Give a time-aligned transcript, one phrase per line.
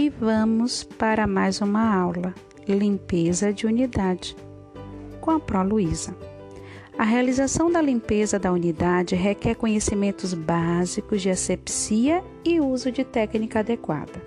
[0.00, 2.34] e vamos para mais uma aula,
[2.66, 4.34] limpeza de unidade,
[5.20, 6.16] com a Pro Luísa.
[6.96, 13.58] A realização da limpeza da unidade requer conhecimentos básicos de asepsia e uso de técnica
[13.58, 14.22] adequada,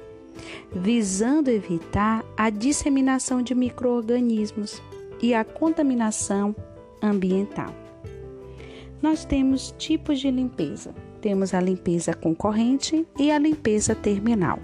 [0.71, 4.79] visando evitar a disseminação de microorganismos
[5.19, 6.55] e a contaminação
[7.01, 7.73] ambiental.
[9.01, 10.93] Nós temos tipos de limpeza.
[11.19, 14.59] Temos a limpeza concorrente e a limpeza terminal.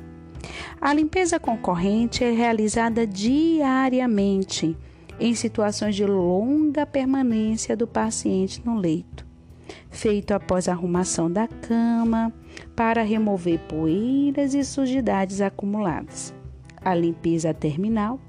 [0.81, 4.77] A limpeza concorrente é realizada diariamente
[5.19, 9.27] em situações de longa permanência do paciente no leito,
[9.89, 12.33] feito após a arrumação da cama
[12.75, 16.33] para remover poeiras e sujidades acumuladas.
[16.81, 18.19] A limpeza terminal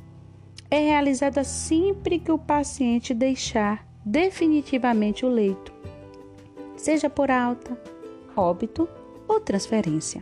[0.68, 5.72] é realizada sempre que o paciente deixar definitivamente o leito,
[6.76, 7.80] seja por alta,
[8.36, 8.88] óbito
[9.28, 10.20] ou transferência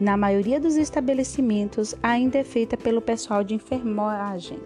[0.00, 4.58] na maioria dos estabelecimentos, ainda é feita pelo pessoal de enfermagem,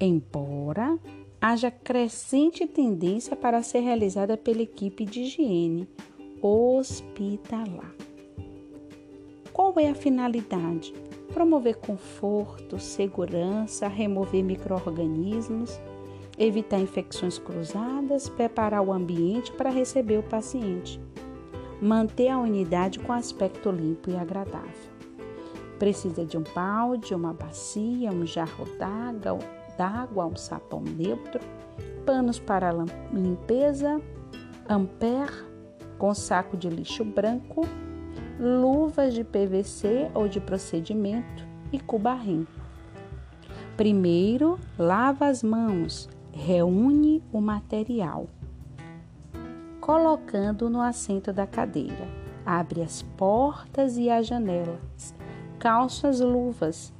[0.00, 0.98] embora
[1.38, 5.86] haja crescente tendência para ser realizada pela equipe de higiene
[6.40, 7.94] hospitalar.
[9.52, 10.94] Qual é a finalidade?
[11.34, 15.78] Promover conforto, segurança, remover microorganismos,
[16.38, 20.98] evitar infecções cruzadas, preparar o ambiente para receber o paciente
[21.80, 24.90] manter a unidade com aspecto limpo e agradável.
[25.78, 28.66] Precisa de um balde, uma bacia, um jarro
[29.78, 31.40] d'água, um sapão neutro,
[32.04, 32.70] panos para
[33.12, 34.00] limpeza,
[34.68, 35.48] ampere
[35.98, 37.62] com saco de lixo branco,
[38.38, 42.46] luvas de PVC ou de procedimento e cubarrim.
[43.76, 48.26] Primeiro, lava as mãos, reúne o material
[49.80, 52.08] colocando no assento da cadeira.
[52.44, 55.14] Abre as portas e as janelas.
[55.58, 56.92] Calça as luvas.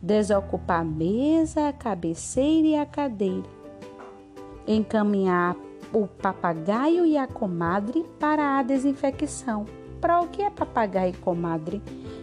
[0.00, 3.48] Desocupa a mesa, a cabeceira e a cadeira.
[4.66, 5.56] Encaminhar
[5.92, 9.66] o papagaio e a comadre para a desinfecção.
[10.00, 11.82] Para o que é papagaio e comadre?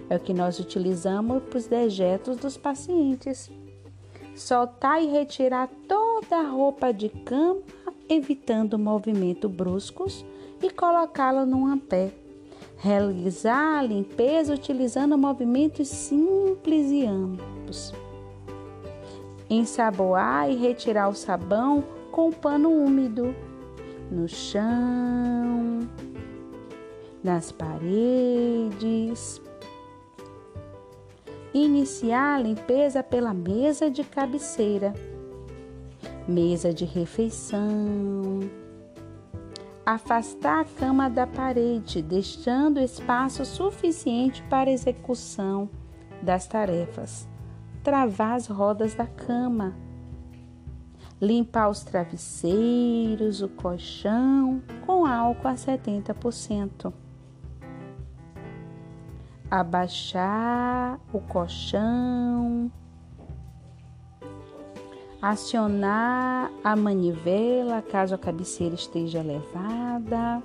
[0.09, 3.49] É o que nós utilizamos para os dejetos dos pacientes.
[4.35, 7.61] Soltar e retirar toda a roupa de cama
[8.09, 10.25] evitando movimentos bruscos
[10.61, 12.11] e colocá-la num ampé.
[12.77, 17.93] Realizar a limpeza utilizando movimentos simples e amplos.
[19.49, 23.35] Ensaboar e retirar o sabão com pano úmido
[24.09, 25.87] no chão,
[27.23, 29.41] nas paredes.
[31.53, 34.93] Iniciar a limpeza pela mesa de cabeceira
[36.29, 38.39] mesa de refeição.
[39.85, 45.67] Afastar a cama da parede, deixando espaço suficiente para execução
[46.21, 47.27] das tarefas.
[47.83, 49.73] Travar as rodas da cama.
[51.19, 56.93] Limpar os travesseiros, o colchão com álcool a 70%.
[59.49, 62.71] Abaixar o colchão
[65.21, 70.41] acionar a manivela caso a cabeceira esteja elevada,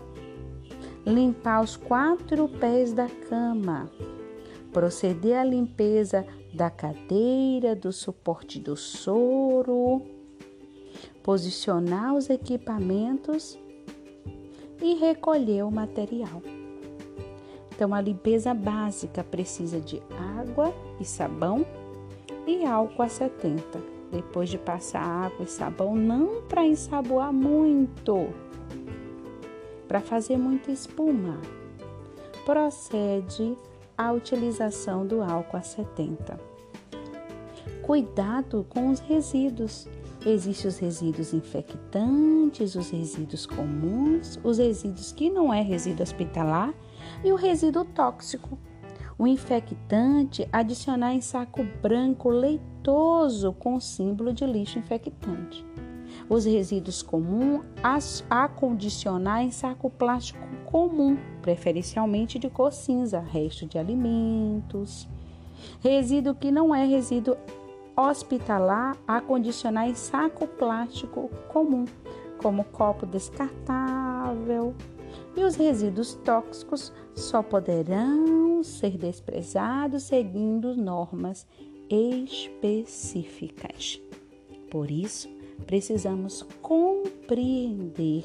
[1.07, 3.89] limpar os quatro pés da cama,
[4.73, 10.03] proceder à limpeza da cadeira, do suporte do soro,
[11.23, 13.59] posicionar os equipamentos
[14.83, 16.43] e recolher o material.
[17.73, 20.01] Então, a limpeza básica precisa de
[20.39, 21.67] água e sabão
[22.47, 28.29] e álcool a 70 depois de passar água e sabão, não para ensaboar muito,
[29.89, 31.41] para fazer muita espuma.
[32.45, 33.59] Procede
[33.99, 36.39] a utilização do álcool a 70.
[37.83, 39.89] Cuidado com os resíduos.
[40.25, 46.72] Existem os resíduos infectantes, os resíduos comuns, os resíduos que não é resíduo hospitalar
[47.25, 48.57] e o resíduo tóxico.
[49.19, 52.73] O infectante adicionar em saco branco leitoso
[53.59, 55.65] com símbolo de lixo infectante.
[56.28, 57.65] Os resíduos comuns
[58.31, 65.09] acondicionar em saco plástico comum, preferencialmente de cor cinza, resto de alimentos.
[65.81, 67.36] Resíduo que não é resíduo
[67.97, 71.84] hospitalar, acondicionar em saco plástico comum,
[72.39, 74.75] como copo descartável,
[75.36, 81.47] e os resíduos tóxicos só poderão ser desprezados seguindo normas
[81.95, 84.01] específicas.
[84.71, 85.29] Por isso,
[85.67, 88.25] precisamos compreender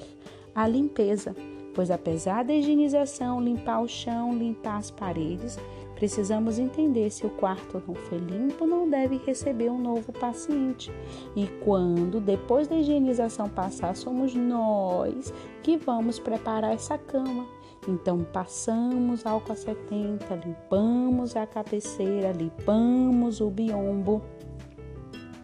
[0.55, 1.35] a limpeza,
[1.75, 5.57] pois apesar da higienização, limpar o chão, limpar as paredes,
[5.99, 10.89] Precisamos entender se o quarto não foi limpo, não deve receber um novo paciente.
[11.35, 17.45] E quando, depois da higienização passar, somos nós que vamos preparar essa cama.
[17.87, 24.21] Então, passamos álcool a 70, limpamos a cabeceira, limpamos o biombo.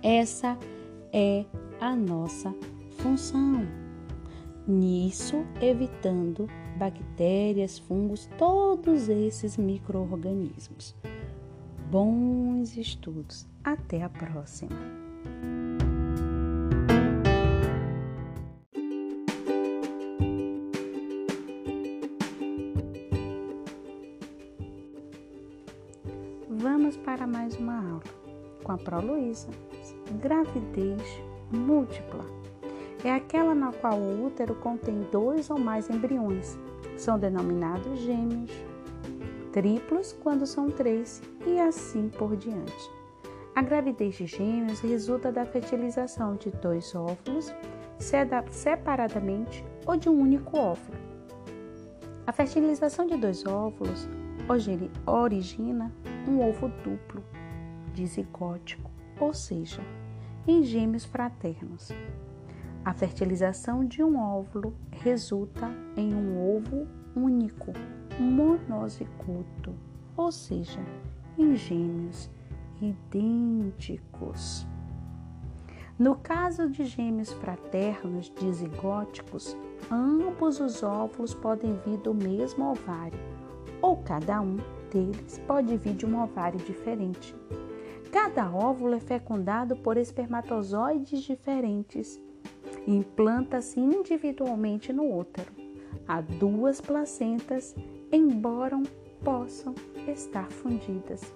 [0.04, 0.58] Essa
[1.12, 1.46] é
[1.80, 2.54] a nossa
[2.98, 3.66] função.
[4.68, 6.48] Nisso, evitando
[6.78, 10.96] bactérias, fungos, todos esses micro-organismos.
[11.90, 13.48] Bons estudos.
[13.64, 15.05] Até a próxima!
[27.36, 28.04] Mais uma aula
[28.64, 29.50] com a Pro Luísa.
[30.22, 31.02] Gravidez
[31.52, 32.24] múltipla
[33.04, 36.58] é aquela na qual o útero contém dois ou mais embriões.
[36.96, 38.52] São denominados gêmeos,
[39.52, 42.90] triplos quando são três e assim por diante.
[43.54, 47.54] A gravidez de gêmeos resulta da fertilização de dois óvulos
[48.50, 50.98] separadamente ou de um único óvulo.
[52.26, 54.08] A fertilização de dois óvulos
[55.06, 55.92] origina
[56.28, 57.24] um ovo duplo,
[57.94, 58.90] dizigótico,
[59.20, 59.82] ou seja,
[60.48, 61.92] em gêmeos fraternos.
[62.84, 67.72] A fertilização de um óvulo resulta em um ovo único,
[68.20, 69.74] monozigoto,
[70.16, 70.80] ou seja,
[71.38, 72.30] em gêmeos
[72.82, 74.68] idênticos.
[75.98, 79.58] No caso de gêmeos fraternos dizigóticos,
[79.90, 83.18] ambos os óvulos podem vir do mesmo ovário,
[83.82, 84.58] ou cada um
[85.04, 87.36] deles pode vir de um ovário diferente.
[88.12, 92.20] Cada óvulo é fecundado por espermatozoides diferentes
[92.88, 95.52] implanta-se individualmente no útero.
[96.08, 97.76] Há duas placentas,
[98.12, 98.82] embora
[99.24, 99.74] possam
[100.08, 101.34] estar fundidas.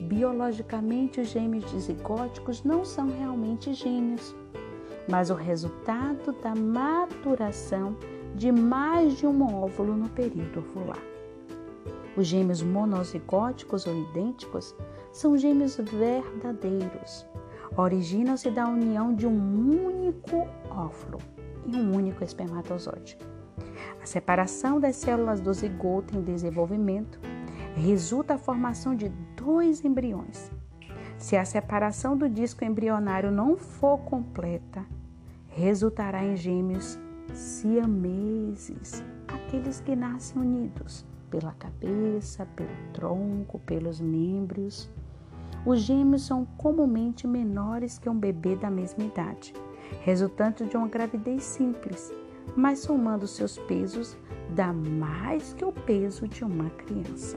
[0.00, 4.34] Biologicamente, os gêmeos dizigóticos não são realmente gêmeos,
[5.08, 7.96] mas o resultado da maturação
[8.34, 11.15] de mais de um óvulo no período ovular.
[12.16, 14.74] Os gêmeos monozigóticos ou idênticos
[15.12, 17.26] são gêmeos verdadeiros,
[17.76, 21.18] originam-se da união de um único óvulo
[21.66, 23.18] e um único espermatozoide.
[24.02, 27.20] A separação das células do zigoto em desenvolvimento
[27.74, 30.50] resulta a formação de dois embriões.
[31.18, 34.86] Se a separação do disco embrionário não for completa,
[35.48, 36.98] resultará em gêmeos
[37.34, 44.90] siameses, aqueles que nascem unidos pela cabeça, pelo tronco, pelos membros.
[45.64, 49.52] Os gêmeos são comumente menores que um bebê da mesma idade,
[50.02, 52.12] resultante de uma gravidez simples,
[52.56, 54.16] mas somando seus pesos
[54.54, 57.36] dá mais que o peso de uma criança.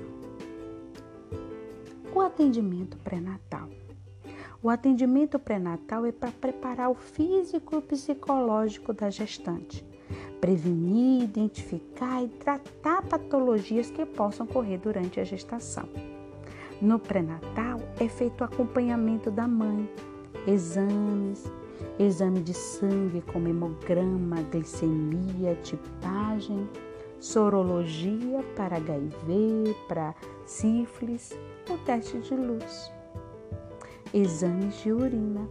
[2.13, 3.69] O atendimento pré-natal.
[4.61, 9.85] O atendimento pré-natal é para preparar o físico e o psicológico da gestante,
[10.39, 15.87] prevenir, identificar e tratar patologias que possam ocorrer durante a gestação.
[16.81, 19.89] No pré-natal é feito o acompanhamento da mãe,
[20.47, 21.51] exames,
[21.97, 26.69] exame de sangue como hemograma, glicemia, tipagem,
[27.19, 30.15] sorologia para HIV, para
[30.45, 31.37] sífilis,
[31.69, 32.91] o teste de luz,
[34.13, 35.47] exames de urina,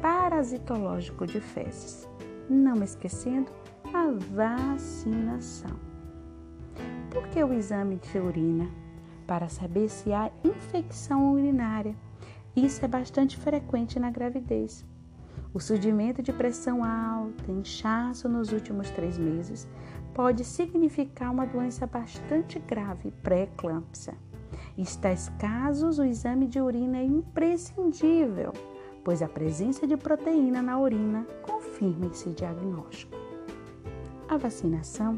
[0.00, 2.08] parasitológico de fezes,
[2.48, 3.50] não esquecendo
[3.94, 5.78] a vacinação.
[7.10, 8.68] Por que o exame de urina?
[9.26, 11.94] para saber se há infecção urinária.
[12.54, 14.84] Isso é bastante frequente na gravidez.
[15.52, 19.68] O surgimento de pressão alta, inchaço nos últimos três meses,
[20.12, 24.14] pode significar uma doença bastante grave, pré-eclâmpsia.
[24.76, 28.52] Em tais casos, o exame de urina é imprescindível,
[29.04, 33.23] pois a presença de proteína na urina confirma esse diagnóstico.
[34.34, 35.16] A vacinação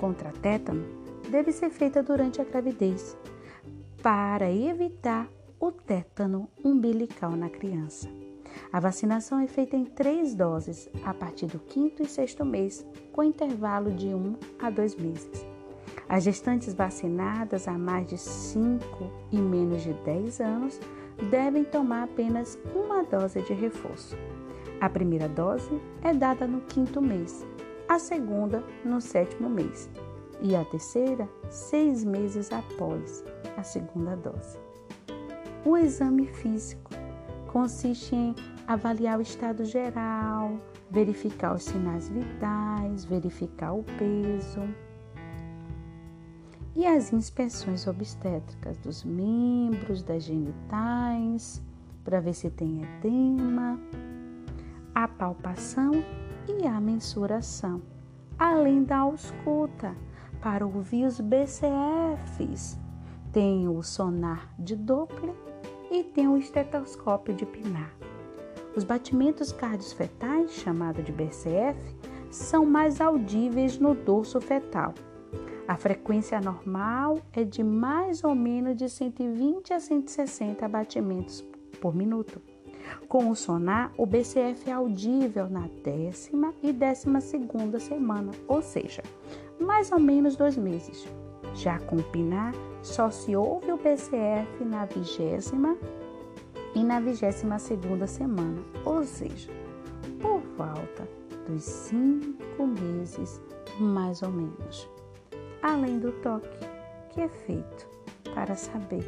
[0.00, 0.84] contra tétano
[1.30, 3.16] deve ser feita durante a gravidez
[4.02, 5.28] para evitar
[5.60, 8.08] o tétano umbilical na criança.
[8.72, 13.22] A vacinação é feita em três doses a partir do quinto e sexto mês, com
[13.22, 15.46] intervalo de um a dois meses.
[16.08, 20.80] As gestantes vacinadas há mais de 5 e menos de 10 anos
[21.30, 24.16] devem tomar apenas uma dose de reforço.
[24.80, 27.46] A primeira dose é dada no quinto mês,
[27.88, 29.88] a segunda no sétimo mês
[30.40, 33.24] e a terceira seis meses após
[33.56, 34.58] a segunda dose.
[35.64, 36.90] O exame físico
[37.46, 38.34] consiste em
[38.66, 40.58] avaliar o estado geral,
[40.90, 44.62] verificar os sinais vitais, verificar o peso.
[46.74, 51.62] e as inspeções obstétricas dos membros, das genitais,
[52.04, 53.80] para ver se tem edema,
[54.94, 55.92] a palpação
[56.48, 57.82] e a mensuração,
[58.38, 59.94] além da ausculta
[60.40, 62.78] para ouvir os BCFs.
[63.32, 65.34] Tem o sonar de Doppler
[65.90, 67.94] e tem o estetoscópio de Pinar.
[68.74, 71.96] Os batimentos cardiofetais, chamado de BCF,
[72.30, 74.94] são mais audíveis no dorso fetal
[75.68, 81.44] a frequência normal é de mais ou menos de 120 a 160 batimentos
[81.80, 82.40] por minuto.
[83.08, 89.02] Com o sonar, o BCF é audível na décima e décima segunda semana, ou seja,
[89.60, 91.06] mais ou menos dois meses.
[91.54, 92.52] Já com o PINAR,
[92.82, 95.76] só se ouve o BCF na vigésima
[96.74, 99.50] e na vigésima segunda semana, ou seja,
[100.20, 101.08] por volta
[101.48, 103.40] dos cinco meses,
[103.78, 104.88] mais ou menos
[105.66, 106.48] além do toque,
[107.10, 107.88] que é feito
[108.32, 109.04] para saber,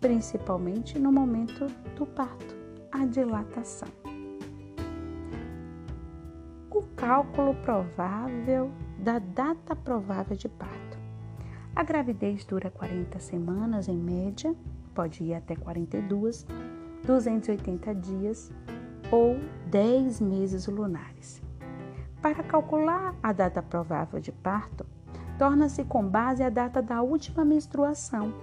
[0.00, 2.56] principalmente no momento do parto,
[2.92, 3.88] a dilatação.
[6.70, 10.98] O cálculo provável da data provável de parto.
[11.74, 14.54] A gravidez dura 40 semanas em média,
[14.94, 16.46] pode ir até 42,
[17.04, 18.52] 280 dias
[19.10, 21.40] ou 10 meses lunares.
[22.20, 24.84] Para calcular a data provável de parto,
[25.38, 28.34] torna-se com base a data da última menstruação.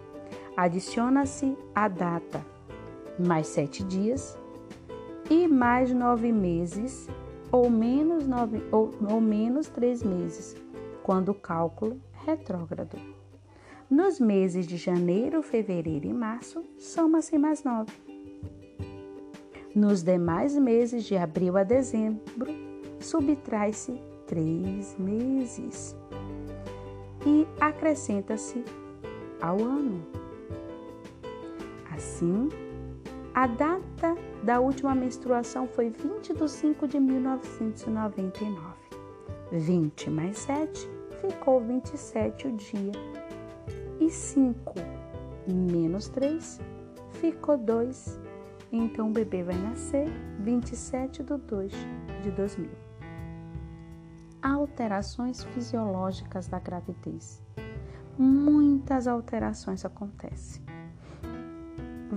[0.56, 2.57] Adiciona-se a data
[3.20, 4.38] mais sete dias
[5.30, 7.08] e mais nove meses
[7.52, 10.56] ou menos, nove, ou, ou menos três meses,
[11.04, 12.98] quando o cálculo retrógrado.
[13.90, 17.92] Nos meses de janeiro, fevereiro e março, soma-se mais nove.
[19.74, 22.52] Nos demais meses, de abril a dezembro,
[23.00, 25.96] subtrai-se três meses
[27.26, 28.64] e acrescenta-se
[29.40, 30.06] ao ano.
[31.96, 32.50] Assim,
[33.38, 38.60] a data da última menstruação foi 20 de 5 de 1999.
[39.51, 40.89] 20 mais 7
[41.22, 42.94] ficou 27 o dia.
[44.00, 44.74] E 5
[45.48, 46.60] menos 3
[47.12, 48.20] ficou 2.
[48.72, 51.72] Então o bebê vai nascer 27 de 2
[52.24, 52.72] de 2000
[54.41, 57.44] alterações fisiológicas da gravidez.
[58.17, 60.67] Muitas alterações acontecem.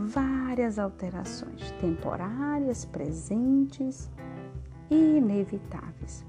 [0.07, 4.11] Várias alterações temporárias, presentes
[4.91, 6.25] e inevitáveis.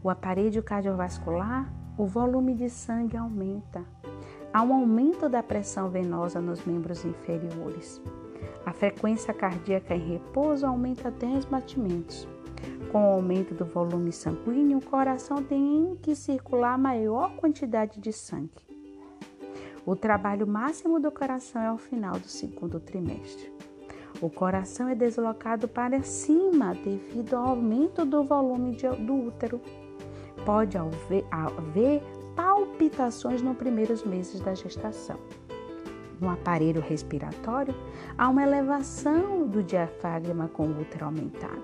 [0.00, 1.68] O aparelho cardiovascular,
[1.98, 3.84] o volume de sangue aumenta.
[4.52, 8.00] Há um aumento da pressão venosa nos membros inferiores.
[8.64, 12.28] A frequência cardíaca em repouso aumenta 10 batimentos.
[12.92, 18.75] Com o aumento do volume sanguíneo, o coração tem que circular maior quantidade de sangue.
[19.86, 23.52] O trabalho máximo do coração é ao final do segundo trimestre.
[24.20, 29.60] O coração é deslocado para cima devido ao aumento do volume de, do útero.
[30.44, 32.02] Pode haver, haver
[32.34, 35.20] palpitações nos primeiros meses da gestação.
[36.20, 37.74] No aparelho respiratório,
[38.18, 41.62] há uma elevação do diafragma com o útero aumentado.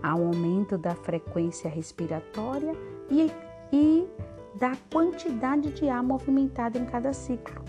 [0.00, 2.72] Há um aumento da frequência respiratória
[3.10, 3.32] e,
[3.72, 4.06] e
[4.58, 7.62] da quantidade de ar movimentado em cada ciclo,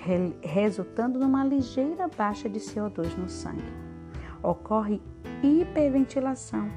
[0.00, 3.72] re, resultando numa ligeira baixa de CO2 no sangue.
[4.42, 5.00] Ocorre
[5.42, 6.68] hiperventilação,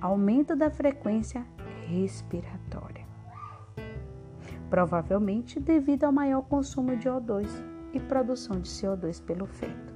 [0.00, 1.44] aumento da frequência
[1.86, 3.04] respiratória.
[4.68, 7.48] Provavelmente devido ao maior consumo de O2
[7.92, 9.90] e produção de CO2 pelo feto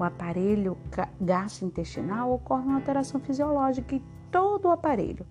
[0.00, 0.78] o aparelho
[1.20, 5.26] gastrointestinal, ocorre uma alteração fisiológica em todo o aparelho.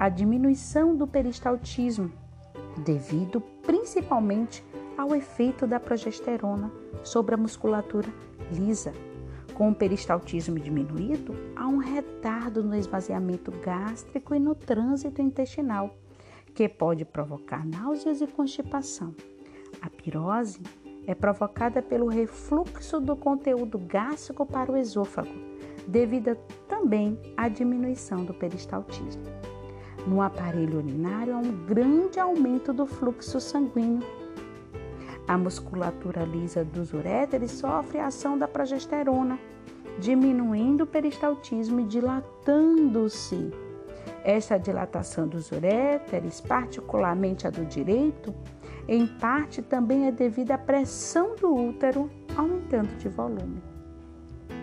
[0.00, 2.10] A diminuição do peristaltismo,
[2.82, 4.64] devido principalmente
[4.96, 6.72] ao efeito da progesterona
[7.04, 8.08] sobre a musculatura
[8.50, 8.94] lisa.
[9.52, 15.94] Com o peristaltismo diminuído, há um retardo no esvaziamento gástrico e no trânsito intestinal,
[16.54, 19.14] que pode provocar náuseas e constipação.
[19.82, 20.62] A pirose
[21.06, 25.28] é provocada pelo refluxo do conteúdo gástrico para o esôfago,
[25.86, 29.39] devido também à diminuição do peristaltismo.
[30.06, 34.06] No aparelho urinário há um grande aumento do fluxo sanguíneo.
[35.28, 39.38] A musculatura lisa dos uréteres sofre a ação da progesterona,
[39.98, 43.52] diminuindo o peristaltismo e dilatando-se.
[44.24, 48.34] Essa dilatação dos uréteres, particularmente a do direito,
[48.88, 53.62] em parte também é devido à pressão do útero aumentando de volume.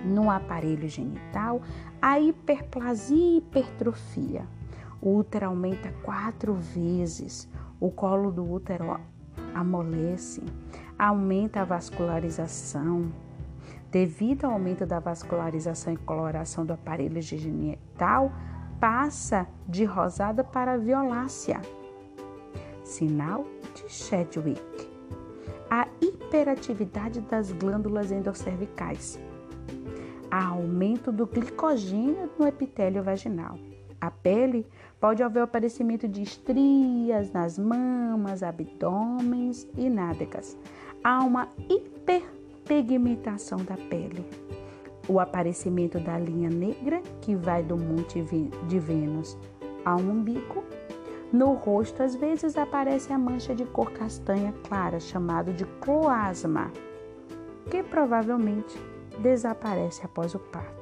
[0.03, 1.62] No aparelho genital,
[2.01, 4.56] a hiperplasia e hipertrofia.
[5.01, 7.48] O útero aumenta quatro vezes,
[7.80, 9.00] o colo do útero
[9.54, 10.42] amolece,
[10.98, 13.12] aumenta a vascularização.
[13.92, 18.32] Devido ao aumento da vascularização e coloração do aparelho genital,
[18.80, 21.62] passa de rosada para violácea.
[22.84, 24.62] Sinal de Chadwick.
[25.70, 29.20] A hiperatividade das glândulas endocervicais.
[30.30, 33.58] Aumento do glicogênio no epitélio vaginal.
[34.00, 34.68] A pele
[35.00, 40.56] pode haver o aparecimento de estrias nas mamas, abdômenes e nádegas.
[41.04, 44.24] Há uma hiperpigmentação da pele.
[45.08, 48.22] O aparecimento da linha negra que vai do monte
[48.68, 49.38] de Vênus
[49.84, 50.63] ao umbigo.
[51.32, 56.72] No rosto, às vezes, aparece a mancha de cor castanha clara, chamado de cloasma,
[57.70, 58.80] que provavelmente
[59.20, 60.77] desaparece após o parto.